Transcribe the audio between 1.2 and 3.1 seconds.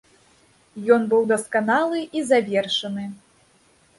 дасканалы і завершаны.